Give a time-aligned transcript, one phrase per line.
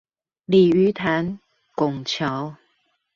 [0.47, 1.39] 鯉魚潭
[1.75, 2.55] 拱橋